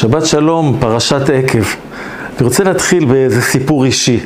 שבת 0.00 0.26
שלום, 0.26 0.76
פרשת 0.80 1.30
עקב. 1.34 1.64
אני 2.38 2.46
רוצה 2.46 2.64
להתחיל 2.64 3.04
באיזה 3.04 3.42
סיפור 3.42 3.84
אישי. 3.84 4.20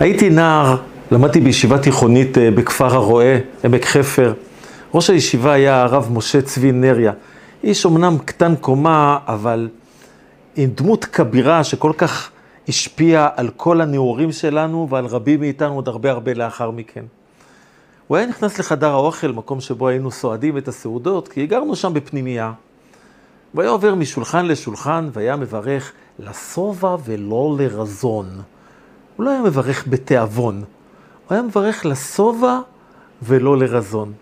הייתי 0.00 0.30
נער, 0.30 0.76
למדתי 1.10 1.40
בישיבה 1.40 1.78
תיכונית 1.78 2.38
אה, 2.38 2.50
בכפר 2.50 2.94
הרועה, 2.94 3.38
עמק 3.64 3.84
חפר. 3.84 4.32
ראש 4.94 5.10
הישיבה 5.10 5.52
היה 5.52 5.82
הרב 5.82 6.08
משה 6.12 6.42
צבי 6.42 6.72
נריה. 6.72 7.12
איש 7.64 7.86
אמנם 7.86 8.16
קטן 8.24 8.54
קומה, 8.60 9.18
אבל 9.26 9.68
עם 10.56 10.70
דמות 10.74 11.04
כבירה 11.04 11.64
שכל 11.64 11.92
כך 11.98 12.30
השפיעה 12.68 13.28
על 13.36 13.50
כל 13.56 13.80
הנעורים 13.80 14.32
שלנו 14.32 14.86
ועל 14.90 15.06
רבים 15.06 15.40
מאיתנו 15.40 15.74
עוד 15.74 15.88
הרבה 15.88 16.10
הרבה 16.10 16.34
לאחר 16.34 16.70
מכן. 16.70 17.04
הוא 18.06 18.16
היה 18.16 18.26
נכנס 18.26 18.58
לחדר 18.58 18.90
האוכל, 18.90 19.28
מקום 19.28 19.60
שבו 19.60 19.88
היינו 19.88 20.10
סועדים 20.10 20.58
את 20.58 20.68
הסעודות, 20.68 21.28
כי 21.28 21.42
הגרנו 21.42 21.76
שם 21.76 21.94
בפנימייה. 21.94 22.52
והיה 23.54 23.70
עובר 23.70 23.94
משולחן 23.94 24.46
לשולחן 24.46 25.08
והיה 25.12 25.36
מברך 25.36 25.92
לשובע 26.18 26.96
ולא 27.04 27.56
לרזון. 27.58 28.26
הוא 29.16 29.26
לא 29.26 29.30
היה 29.30 29.42
מברך 29.42 29.84
בתיאבון, 29.88 30.54
הוא 30.56 30.64
היה 31.34 31.42
מברך 31.42 31.86
לשובע 31.86 32.58
ולא 33.22 33.58
לרזון. 33.58 34.12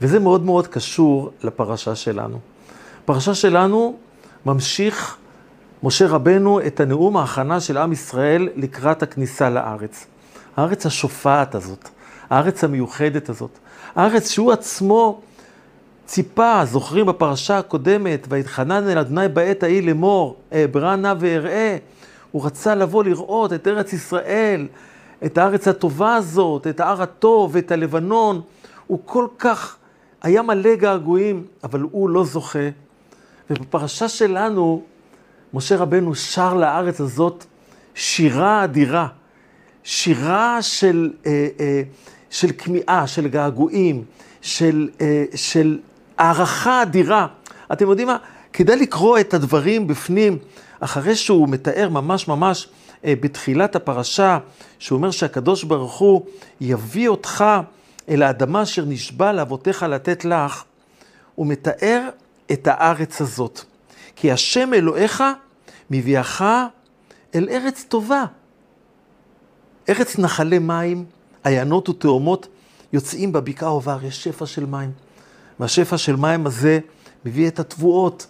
וזה 0.00 0.18
מאוד 0.18 0.42
מאוד 0.42 0.66
קשור 0.66 1.30
לפרשה 1.42 1.94
שלנו. 1.94 2.38
פרשה 3.04 3.34
שלנו 3.34 3.96
ממשיך 4.46 5.16
משה 5.82 6.06
רבנו 6.06 6.60
את 6.66 6.80
הנאום 6.80 7.16
ההכנה 7.16 7.60
של 7.60 7.76
עם 7.76 7.92
ישראל 7.92 8.48
לקראת 8.56 9.02
הכניסה 9.02 9.50
לארץ. 9.50 10.06
הארץ 10.56 10.86
השופעת 10.86 11.54
הזאת, 11.54 11.88
הארץ 12.30 12.64
המיוחדת 12.64 13.28
הזאת, 13.28 13.58
הארץ 13.96 14.30
שהוא 14.30 14.52
עצמו 14.52 15.20
ציפה, 16.06 16.64
זוכרים 16.64 17.06
בפרשה 17.06 17.58
הקודמת, 17.58 18.26
ויתחנן 18.28 18.88
אל 18.88 18.98
אדוני 18.98 19.28
בעת 19.28 19.62
ההיא 19.62 19.86
לאמור, 19.86 20.36
אעברה 20.52 20.96
נא 20.96 21.14
ואראה. 21.18 21.76
הוא 22.30 22.46
רצה 22.46 22.74
לבוא 22.74 23.04
לראות 23.04 23.52
את 23.52 23.68
ארץ 23.68 23.92
ישראל, 23.92 24.66
את 25.24 25.38
הארץ 25.38 25.68
הטובה 25.68 26.14
הזאת, 26.16 26.66
את 26.66 26.80
ההר 26.80 27.02
הטוב, 27.02 27.56
את 27.56 27.72
הלבנון. 27.72 28.40
הוא 28.86 28.98
כל 29.04 29.26
כך 29.38 29.76
היה 30.22 30.42
מלא 30.42 30.74
געגועים, 30.74 31.44
אבל 31.64 31.80
הוא 31.80 32.08
לא 32.08 32.24
זוכה. 32.24 32.68
ובפרשה 33.50 34.08
שלנו, 34.08 34.82
משה 35.54 35.76
רבנו 35.76 36.14
שר 36.14 36.54
לארץ 36.54 37.00
הזאת 37.00 37.44
שירה 37.94 38.64
אדירה, 38.64 39.08
שירה 39.84 40.62
של, 40.62 41.12
אה, 41.26 41.48
אה, 41.60 41.82
של 42.30 42.48
כמיהה, 42.58 43.06
של 43.06 43.28
געגועים, 43.28 44.04
של, 44.40 44.88
אה, 45.00 45.24
של 45.34 45.78
הערכה 46.18 46.82
אדירה. 46.82 47.26
אתם 47.72 47.88
יודעים 47.88 48.08
מה? 48.08 48.16
כדאי 48.52 48.76
לקרוא 48.76 49.18
את 49.18 49.34
הדברים 49.34 49.86
בפנים, 49.86 50.38
אחרי 50.80 51.16
שהוא 51.16 51.48
מתאר 51.48 51.88
ממש 51.88 52.28
ממש 52.28 52.68
אה, 53.04 53.14
בתחילת 53.20 53.76
הפרשה, 53.76 54.38
שהוא 54.78 54.96
אומר 54.96 55.10
שהקדוש 55.10 55.64
ברוך 55.64 55.98
הוא 55.98 56.26
יביא 56.60 57.08
אותך 57.08 57.44
אל 58.08 58.22
האדמה 58.22 58.62
אשר 58.62 58.84
נשבע 58.84 59.32
לאבותיך 59.32 59.82
לתת 59.82 60.24
לך, 60.24 60.64
הוא 61.34 61.46
מתאר 61.46 62.08
את 62.52 62.66
הארץ 62.66 63.20
הזאת. 63.20 63.60
כי 64.16 64.32
השם 64.32 64.74
אלוהיך 64.74 65.24
מביאך 65.90 66.44
אל 67.34 67.48
ארץ 67.50 67.84
טובה. 67.88 68.24
ארץ 69.88 70.18
נחלי 70.18 70.58
מים, 70.58 71.04
עיינות 71.44 71.88
ותאומות, 71.88 72.48
יוצאים 72.92 73.32
בבקעה 73.32 73.68
עובר, 73.68 73.98
יש 74.04 74.24
שפע 74.24 74.46
של 74.46 74.66
מים. 74.66 75.03
והשפע 75.60 75.98
של 75.98 76.16
מים 76.16 76.46
הזה 76.46 76.78
מביא 77.24 77.48
את 77.48 77.60
התבואות, 77.60 78.26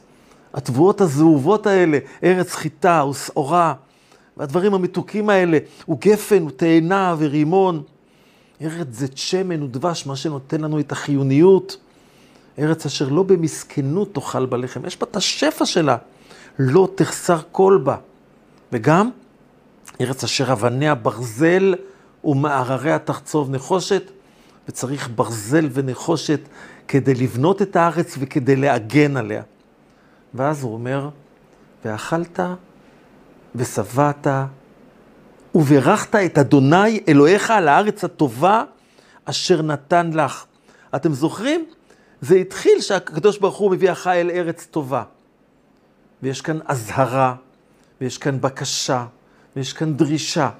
התבואות 0.54 1.00
הזהובות 1.00 1.66
האלה, 1.66 1.98
ארץ 2.24 2.52
חיטה 2.54 3.04
ושעורה, 3.10 3.74
והדברים 4.36 4.74
המתוקים 4.74 5.30
האלה, 5.30 5.58
הוא 5.84 5.98
גפן 6.00 6.42
ותאנה 6.42 7.14
ורימון. 7.18 7.82
ארץ 8.62 8.86
זית 8.90 9.18
שמן 9.18 9.62
ודבש, 9.62 10.06
מה 10.06 10.16
שנותן 10.16 10.60
לנו 10.60 10.80
את 10.80 10.92
החיוניות. 10.92 11.76
ארץ 12.58 12.86
אשר 12.86 13.08
לא 13.08 13.22
במסכנות 13.22 14.14
תאכל 14.14 14.46
בלחם, 14.46 14.86
יש 14.86 14.98
בה 14.98 15.06
את 15.10 15.16
השפע 15.16 15.66
שלה, 15.66 15.96
לא 16.58 16.88
תחסר 16.94 17.38
כל 17.52 17.80
בה. 17.84 17.96
וגם 18.72 19.10
ארץ 20.00 20.24
אשר 20.24 20.52
אבניה 20.52 20.94
ברזל 20.94 21.74
ומערריה 22.24 22.98
תחצוב 22.98 23.50
נחושת, 23.50 24.10
וצריך 24.68 25.08
ברזל 25.14 25.68
ונחושת 25.72 26.40
כדי 26.88 27.14
לבנות 27.14 27.62
את 27.62 27.76
הארץ 27.76 28.14
וכדי 28.18 28.56
להגן 28.56 29.16
עליה. 29.16 29.42
ואז 30.34 30.62
הוא 30.62 30.74
אומר, 30.74 31.08
ואכלת 31.84 32.40
ושבעת 33.54 34.26
וברכת 35.54 36.14
את 36.14 36.38
אדוני 36.38 37.00
אלוהיך 37.08 37.50
על 37.50 37.68
הארץ 37.68 38.04
הטובה 38.04 38.64
אשר 39.24 39.62
נתן 39.62 40.10
לך. 40.10 40.44
אתם 40.94 41.12
זוכרים? 41.12 41.66
זה 42.20 42.36
התחיל 42.36 42.80
שהקדוש 42.80 43.38
ברוך 43.38 43.56
הוא 43.56 43.70
מביא 43.70 43.92
אחי 43.92 44.20
אל 44.20 44.30
ארץ 44.30 44.66
טובה. 44.70 45.02
ויש 46.22 46.40
כאן 46.40 46.58
אזהרה, 46.66 47.34
ויש 48.00 48.18
כאן 48.18 48.40
בקשה, 48.40 49.06
ויש 49.56 49.72
כאן 49.72 49.96
דרישה. 49.96 50.50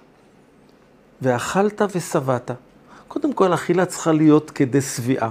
ואכלת 1.22 1.82
ושבעת. 1.94 2.50
קודם 3.08 3.32
כל, 3.32 3.54
אכילה 3.54 3.86
צריכה 3.86 4.12
להיות 4.12 4.50
כדי 4.50 4.80
שביעה. 4.80 5.30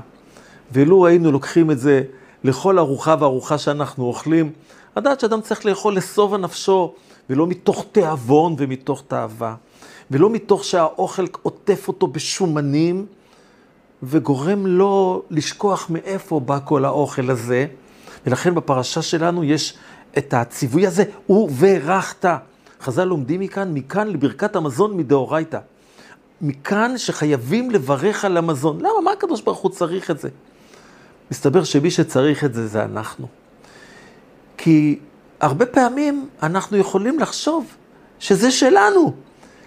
ולו 0.72 1.06
היינו 1.06 1.32
לוקחים 1.32 1.72
את 1.72 1.80
זה 1.80 2.04
לכל 2.44 2.80
ארוחה 2.80 3.16
וארוחה 3.20 3.58
שאנחנו 3.58 4.06
אוכלים, 4.06 4.52
לדעת 4.98 5.20
שאדם 5.20 5.42
צריך 5.42 5.66
לאכול 5.66 5.96
לשובע 5.96 6.38
נפשו, 6.38 6.94
ולא 7.30 7.48
מתוך 7.48 7.86
תיאבון 7.92 8.56
ומתוך 8.58 9.04
תאווה, 9.08 9.56
ולא 10.12 10.30
מתוך 10.30 10.64
שהאוכל 10.64 11.26
עוטף 11.42 11.88
אותו 11.88 12.08
בשומנים, 12.08 13.06
וגורם 14.04 14.68
לו 14.68 15.24
לשכוח 15.30 15.90
מאיפה 15.90 16.40
בא 16.40 16.60
כל 16.66 16.86
האוכל 16.86 17.30
הזה. 17.32 17.66
ולכן 18.26 18.56
בפרשה 18.56 19.02
שלנו 19.02 19.44
יש 19.44 19.78
את 20.18 20.34
הציווי 20.34 20.88
הזה, 20.88 21.04
וברכת. 21.30 22.26
חז"ל 22.82 23.04
לומדים 23.04 23.40
מכאן, 23.40 23.74
מכאן 23.74 24.08
לברכת 24.08 24.56
המזון 24.56 24.98
מדאורייתא. 24.98 25.60
מכאן 26.44 26.98
שחייבים 26.98 27.72
לברך 27.72 28.26
על 28.26 28.38
המזון. 28.38 28.78
למה? 28.80 29.02
מה 29.04 29.12
הקדוש 29.12 29.42
ברוך 29.42 29.60
הוא 29.60 29.72
צריך 29.72 30.12
את 30.12 30.20
זה? 30.20 30.30
מסתבר 31.32 31.64
שמי 31.64 31.92
שצריך 31.92 32.44
את 32.44 32.54
זה 32.54 32.68
זה 32.68 32.84
אנחנו. 32.84 33.28
כי 34.58 35.00
הרבה 35.40 35.66
פעמים 35.66 36.30
אנחנו 36.44 36.78
יכולים 36.78 37.20
לחשוב 37.20 37.66
שזה 38.20 38.52
שלנו. 38.52 39.14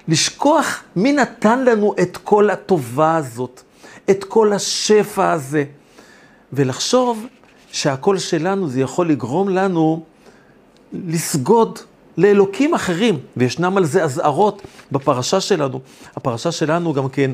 לשכוח 0.08 0.82
מי 0.96 1.12
נתן 1.12 1.64
לנו 1.64 1.94
את 2.02 2.16
כל 2.16 2.50
הטובה 2.50 3.16
הזאת, 3.16 3.62
את 4.10 4.24
כל 4.24 4.52
השפע 4.52 5.32
הזה, 5.32 5.64
ולחשוב 6.52 7.26
שהכל 7.72 8.18
שלנו 8.18 8.68
זה 8.68 8.80
יכול 8.80 9.10
לגרום 9.10 9.48
לנו 9.48 10.04
לסגוד 10.92 11.78
לאלוקים 12.18 12.74
אחרים, 12.74 13.18
וישנם 13.36 13.76
על 13.76 13.84
זה 13.84 14.04
אזהרות 14.04 14.62
בפרשה 14.92 15.40
שלנו. 15.40 15.80
הפרשה 16.16 16.52
שלנו 16.52 16.92
גם 16.92 17.08
כן 17.08 17.30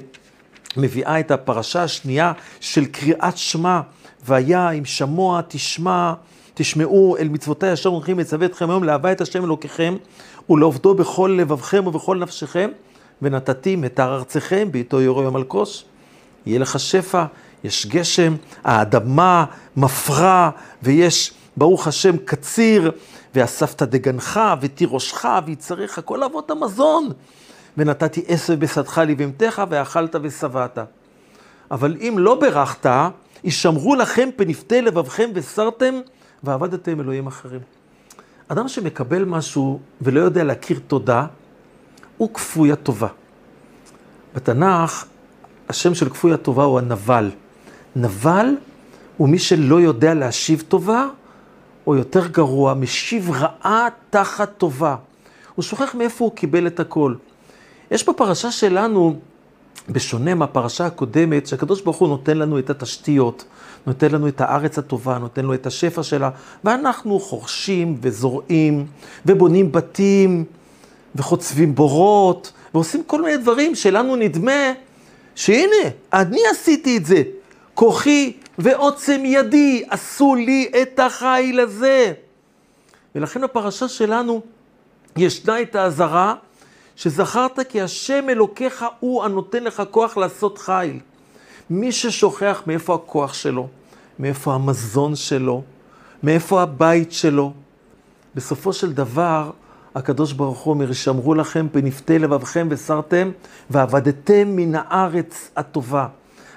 מביאה 0.77 1.21
את 1.21 1.31
הפרשה 1.31 1.83
השנייה 1.83 2.33
של 2.61 2.85
קריאת 2.85 3.37
שמע. 3.37 3.81
והיה 4.25 4.71
אם 4.71 4.85
שמוע 4.85 5.41
תשמע, 5.49 6.13
תשמעו 6.55 7.17
אל 7.19 7.29
מצוותי 7.29 7.73
אשר 7.73 7.89
הולכים 7.89 8.19
לצווה 8.19 8.47
אתכם 8.47 8.71
היום 8.71 8.85
לאהבה 8.85 9.13
את 9.13 9.21
השם 9.21 9.45
אלוקיכם 9.45 9.97
ולעובדו 10.51 10.95
בכל 10.95 11.37
לבבכם 11.41 11.87
ובכל 11.87 12.19
נפשכם 12.19 12.71
ונתתי 13.23 13.77
מתר 13.77 14.15
ארצכם 14.15 14.69
בעתו 14.71 14.99
על 15.35 15.45
כוס. 15.45 15.85
יהיה 16.47 16.59
לך 16.59 16.81
שפע, 16.81 17.25
יש 17.65 17.87
גשם, 17.87 18.35
האדמה 18.65 19.45
מפרה 19.77 20.51
ויש 20.83 21.35
ברוך 21.57 21.87
השם 21.87 22.17
קציר 22.17 22.93
ואספת 23.35 23.83
דגנך 23.83 24.41
ותירושך 24.61 25.25
ויצריך 25.47 26.01
כל 26.05 26.23
אבות 26.23 26.51
המזון 26.51 27.09
ונתתי 27.77 28.25
עשב 28.29 28.61
בשדך 28.61 28.99
לבהמתך 29.07 29.63
ואכלת 29.69 30.17
ושבעת. 30.23 30.79
אבל 31.71 31.97
אם 32.01 32.15
לא 32.19 32.35
ברכת, 32.35 32.91
הישמרו 33.43 33.95
לכם 33.95 34.29
פנפתי 34.37 34.83
לבבכם 34.83 35.31
וסרתם 35.35 35.95
ועבדתם 36.43 37.01
אלוהים 37.01 37.27
אחרים. 37.27 37.61
אדם 38.49 38.69
שמקבל 38.69 39.25
משהו 39.25 39.81
ולא 40.01 40.21
יודע 40.21 40.45
להכיר 40.45 40.81
תודה, 40.87 41.27
הוא 42.17 42.35
כפוי 42.35 42.73
הטובה. 42.73 43.09
בתנ"ך, 44.35 45.05
השם 45.69 45.95
של 45.95 46.09
כפוי 46.11 46.33
הטובה 46.33 46.65
הוא 46.65 46.79
הנבל. 46.79 47.31
נבל 47.97 48.47
הוא 49.17 49.29
מי 49.29 49.39
שלא 49.39 49.81
יודע 49.81 50.15
להשיב 50.15 50.65
טובה, 50.69 51.07
או 51.87 51.97
יותר 51.97 52.27
גרוע, 52.27 52.75
משיב 52.75 53.31
רעה 53.31 53.89
תחת 54.11 54.51
טובה. 54.59 54.97
הוא 55.55 55.63
שוכח 55.63 55.95
מאיפה 55.95 56.25
הוא 56.25 56.33
קיבל 56.33 56.67
את 56.67 56.81
הכל. 56.81 57.15
יש 57.91 58.09
בפרשה 58.09 58.51
שלנו 58.51 59.17
בשונה 59.89 60.35
מהפרשה 60.35 60.87
הקודמת, 60.87 61.47
שהקדוש 61.47 61.81
ברוך 61.81 61.97
הוא 61.97 62.09
נותן 62.09 62.39
לנו 62.39 62.59
את 62.59 62.71
התשתיות, 62.71 63.45
נותן 63.87 64.13
לנו 64.13 64.29
את 64.29 64.41
הארץ 64.41 64.79
הטובה, 64.79 65.19
נותן 65.19 65.43
לנו 65.43 65.55
את 65.55 65.67
השפע 65.67 66.03
שלה, 66.03 66.31
ואנחנו 66.65 67.21
חורשים 67.21 67.97
וזורעים, 68.01 68.87
ובונים 69.27 69.73
בתים, 69.73 70.45
וחוצבים 71.15 71.75
בורות, 71.75 72.53
ועושים 72.75 73.03
כל 73.07 73.23
מיני 73.23 73.37
דברים 73.37 73.75
שלנו 73.75 74.17
נדמה 74.17 74.73
שהנה, 75.35 75.89
אני 76.13 76.41
עשיתי 76.51 76.97
את 76.97 77.07
זה. 77.07 77.23
כוחי 77.75 78.33
ועוצם 78.59 79.21
ידי 79.25 79.85
עשו 79.91 80.35
לי 80.35 80.71
את 80.83 80.99
החיל 80.99 81.61
הזה. 81.61 82.13
ולכן 83.15 83.41
בפרשה 83.41 83.89
שלנו 83.89 84.41
ישנה 85.17 85.63
את 85.63 85.75
האזהרה 85.75 86.35
שזכרת 86.97 87.59
כי 87.69 87.81
השם 87.81 88.29
אלוקיך 88.29 88.85
הוא 89.01 89.25
הנותן 89.25 89.65
לך 89.65 89.83
כוח 89.91 90.17
לעשות 90.17 90.59
חיל. 90.59 90.99
מי 91.71 91.93
ששוכח 91.93 92.63
מאיפה 92.67 92.95
הכוח 92.95 93.35
שלו, 93.35 93.69
מאיפה 94.19 94.55
המזון 94.55 95.17
שלו, 95.17 95.63
מאיפה 96.23 96.63
הבית 96.63 97.13
שלו, 97.13 97.53
בסופו 98.35 98.73
של 98.73 98.93
דבר, 98.93 99.51
הקדוש 99.95 100.33
ברוך 100.33 100.59
הוא 100.59 100.75
אומר, 100.75 100.93
שמרו 100.93 101.35
לכם 101.35 101.67
בנפתי 101.73 102.19
לבבכם 102.19 102.67
וסרתם, 102.71 103.31
ועבדתם 103.71 104.57
מן 104.57 104.73
הארץ 104.75 105.51
הטובה. 105.57 106.07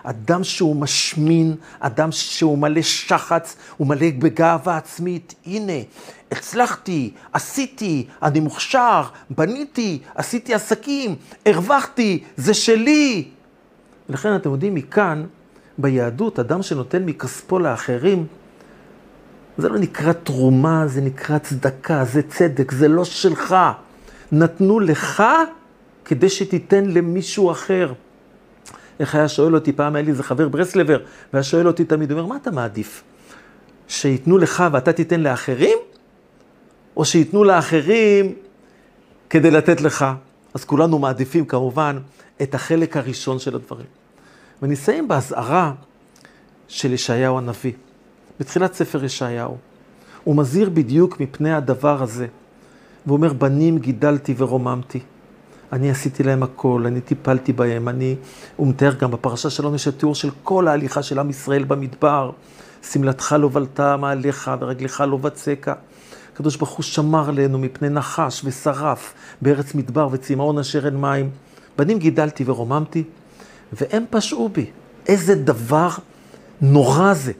אדם 0.05 0.43
שהוא 0.43 0.75
משמין, 0.75 1.55
אדם 1.79 2.11
שהוא 2.11 2.57
מלא 2.57 2.81
שחץ, 2.81 3.55
הוא 3.77 3.87
מלא 3.87 4.07
בגאווה 4.19 4.77
עצמית. 4.77 5.35
הנה, 5.45 5.73
הצלחתי, 6.31 7.11
עשיתי, 7.33 8.07
אני 8.23 8.39
מוכשר, 8.39 9.03
בניתי, 9.29 9.99
עשיתי 10.15 10.53
עסקים, 10.53 11.15
הרווחתי, 11.45 12.23
זה 12.37 12.53
שלי. 12.53 13.27
ולכן 14.09 14.35
אתם 14.35 14.51
יודעים, 14.51 14.75
מכאן, 14.75 15.25
ביהדות, 15.77 16.39
אדם 16.39 16.61
שנותן 16.61 17.03
מכספו 17.03 17.59
לאחרים, 17.59 18.25
זה 19.57 19.69
לא 19.69 19.79
נקרא 19.79 20.13
תרומה, 20.13 20.87
זה 20.87 21.01
נקרא 21.01 21.37
צדקה, 21.37 22.05
זה 22.05 22.21
צדק, 22.21 22.71
זה 22.71 22.87
לא 22.87 23.05
שלך. 23.05 23.55
נתנו 24.31 24.79
לך 24.79 25.23
כדי 26.05 26.29
שתיתן 26.29 26.85
למישהו 26.85 27.51
אחר. 27.51 27.93
איך 28.99 29.15
היה 29.15 29.27
שואל 29.27 29.55
אותי, 29.55 29.71
פעם 29.71 29.95
היה 29.95 30.05
לי 30.05 30.11
איזה 30.11 30.23
חבר 30.23 30.49
ברסלבר, 30.49 30.99
והיה 31.33 31.43
שואל 31.43 31.67
אותי 31.67 31.85
תמיד, 31.85 32.11
הוא 32.11 32.19
אומר, 32.19 32.29
מה 32.33 32.37
אתה 32.41 32.51
מעדיף? 32.51 33.03
שייתנו 33.87 34.37
לך 34.37 34.63
ואתה 34.71 34.93
תיתן 34.93 35.19
לאחרים, 35.19 35.77
או 36.97 37.05
שייתנו 37.05 37.43
לאחרים 37.43 38.35
כדי 39.29 39.51
לתת 39.51 39.81
לך? 39.81 40.05
אז 40.53 40.65
כולנו 40.65 40.99
מעדיפים 40.99 41.45
כמובן 41.45 41.99
את 42.41 42.55
החלק 42.55 42.97
הראשון 42.97 43.39
של 43.39 43.55
הדברים. 43.55 43.85
ואני 44.61 44.73
אסיים 44.73 45.07
באזהרה 45.07 45.73
של 46.67 46.93
ישעיהו 46.93 47.37
הנביא, 47.37 47.73
בתחילת 48.39 48.73
ספר 48.73 49.03
ישעיהו. 49.03 49.57
הוא 50.23 50.35
מזהיר 50.35 50.69
בדיוק 50.69 51.19
מפני 51.19 51.53
הדבר 51.53 52.03
הזה. 52.03 52.27
והוא 53.05 53.17
אומר, 53.17 53.33
בנים 53.33 53.79
גידלתי 53.79 54.35
ורוממתי. 54.37 54.99
אני 55.73 55.91
עשיתי 55.91 56.23
להם 56.23 56.43
הכל, 56.43 56.83
אני 56.87 57.01
טיפלתי 57.01 57.53
בהם, 57.53 57.89
אני... 57.89 58.15
הוא 58.55 58.67
מתאר 58.67 58.93
גם 58.93 59.11
בפרשה 59.11 59.49
שלנו, 59.49 59.75
יש 59.75 59.87
התיאור 59.87 60.15
של 60.15 60.29
כל 60.43 60.67
ההליכה 60.67 61.03
של 61.03 61.19
עם 61.19 61.29
ישראל 61.29 61.63
במדבר. 61.63 62.31
שמלתך 62.91 63.35
לא 63.39 63.47
בלטה 63.47 63.97
מעליך 63.97 64.51
ורגלך 64.59 65.03
לא 65.07 65.17
בצקה. 65.17 65.73
הקדוש 66.33 66.55
ברוך 66.55 66.69
הוא 66.69 66.83
שמר 66.83 67.29
עלינו 67.29 67.59
מפני 67.59 67.89
נחש 67.89 68.41
ושרף 68.45 69.13
בארץ 69.41 69.75
מדבר 69.75 70.07
וצמאון 70.11 70.59
אשר 70.59 70.85
אין 70.85 71.01
מים. 71.01 71.29
בנים 71.77 71.99
גידלתי 71.99 72.43
ורוממתי, 72.47 73.03
והם 73.73 74.03
פשעו 74.09 74.49
בי. 74.49 74.65
איזה 75.07 75.35
דבר 75.35 75.89
נורא 76.61 77.13
זה. 77.13 77.31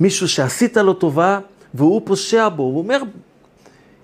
מישהו 0.00 0.28
שעשית 0.28 0.76
לו 0.76 0.94
טובה 0.94 1.38
והוא 1.74 2.02
פושע 2.04 2.48
בו. 2.48 2.62
הוא 2.62 2.78
אומר, 2.78 3.02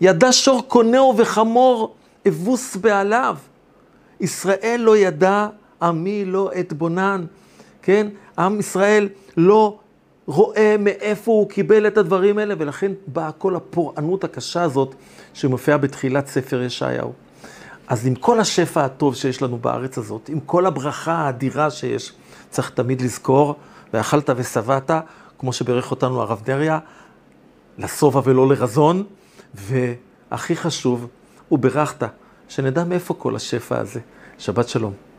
ידע 0.01 0.33
שור 0.33 0.63
קונהו 0.69 1.15
וחמור 1.19 1.95
אבוס 2.29 2.77
בעליו. 2.77 3.37
ישראל 4.21 4.81
לא 4.85 4.97
ידע 4.97 5.49
עמי 5.83 6.25
לא 6.25 6.51
אתבונן, 6.61 7.25
כן? 7.83 8.07
עם 8.39 8.61
ישראל 8.61 9.09
לא 9.37 9.79
רואה 10.27 10.77
מאיפה 10.79 11.33
הוא 11.33 11.49
קיבל 11.49 11.87
את 11.87 11.99
הדברים 11.99 12.39
האלה, 12.39 12.55
ולכן 12.59 12.93
באה 13.07 13.33
כל 13.33 13.57
הפורענות 13.57 14.25
הקשה 14.25 14.63
הזאת 14.63 14.95
שמופיעה 15.35 15.79
בתחילת 15.79 16.27
ספר 16.27 16.63
ישעיהו. 16.63 17.13
אז 17.89 18.07
עם 18.07 18.15
כל 18.15 18.41
השפע 18.41 18.85
הטוב 18.85 19.15
שיש 19.15 19.43
לנו 19.43 19.59
בארץ 19.59 19.99
הזאת, 19.99 20.29
עם 20.29 20.41
כל 20.41 20.67
הברכה 20.67 21.13
האדירה 21.13 21.71
שיש, 21.71 22.13
צריך 22.51 22.71
תמיד 22.71 23.01
לזכור, 23.01 23.55
ואכלת 23.93 24.31
ושבעת, 24.37 24.91
כמו 25.39 25.53
שברך 25.53 25.91
אותנו 25.91 26.23
הרב 26.23 26.43
דריה, 26.45 26.79
לשובע 27.79 28.21
ולא 28.25 28.49
לרזון, 28.49 29.05
והכי 29.55 30.57
חשוב, 30.57 31.07
וברכת, 31.51 32.09
שנדע 32.49 32.85
מאיפה 32.85 33.15
כל 33.15 33.37
השפע 33.37 33.79
הזה. 33.79 34.01
שבת 34.39 34.69
שלום. 34.69 35.12